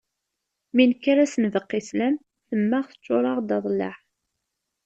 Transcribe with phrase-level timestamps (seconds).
[0.75, 2.15] Mi nekker ad as-nbeqqi sslam
[2.49, 4.03] temmeɣ teččur-aɣ-d aḍellaɛ n